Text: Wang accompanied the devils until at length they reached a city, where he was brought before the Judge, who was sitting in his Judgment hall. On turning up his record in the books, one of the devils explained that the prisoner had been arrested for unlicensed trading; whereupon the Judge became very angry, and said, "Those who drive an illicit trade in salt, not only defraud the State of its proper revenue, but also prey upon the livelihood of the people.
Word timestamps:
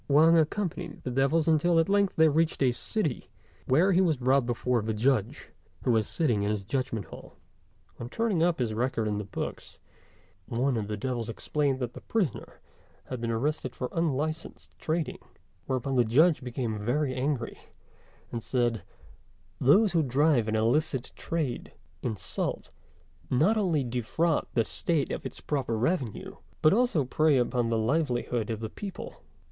Wang 0.07 0.35
accompanied 0.35 1.03
the 1.03 1.11
devils 1.11 1.47
until 1.47 1.77
at 1.77 1.87
length 1.87 2.15
they 2.15 2.27
reached 2.27 2.63
a 2.63 2.71
city, 2.71 3.29
where 3.67 3.91
he 3.91 4.01
was 4.01 4.17
brought 4.17 4.47
before 4.47 4.81
the 4.81 4.95
Judge, 4.95 5.51
who 5.83 5.91
was 5.91 6.07
sitting 6.07 6.41
in 6.41 6.49
his 6.49 6.63
Judgment 6.63 7.05
hall. 7.05 7.35
On 7.99 8.09
turning 8.09 8.41
up 8.41 8.57
his 8.57 8.73
record 8.73 9.07
in 9.07 9.19
the 9.19 9.23
books, 9.23 9.77
one 10.47 10.75
of 10.75 10.87
the 10.87 10.97
devils 10.97 11.29
explained 11.29 11.77
that 11.77 11.93
the 11.93 12.01
prisoner 12.01 12.61
had 13.09 13.21
been 13.21 13.29
arrested 13.29 13.75
for 13.75 13.89
unlicensed 13.91 14.75
trading; 14.79 15.19
whereupon 15.67 15.95
the 15.97 16.03
Judge 16.03 16.41
became 16.43 16.79
very 16.83 17.13
angry, 17.13 17.59
and 18.31 18.41
said, 18.41 18.81
"Those 19.59 19.91
who 19.91 20.01
drive 20.01 20.47
an 20.47 20.55
illicit 20.55 21.11
trade 21.15 21.73
in 22.01 22.15
salt, 22.15 22.71
not 23.29 23.55
only 23.55 23.83
defraud 23.83 24.47
the 24.55 24.63
State 24.63 25.11
of 25.11 25.27
its 25.27 25.39
proper 25.41 25.77
revenue, 25.77 26.37
but 26.63 26.73
also 26.73 27.05
prey 27.05 27.37
upon 27.37 27.69
the 27.69 27.77
livelihood 27.77 28.49
of 28.49 28.61
the 28.61 28.67
people. 28.69 29.21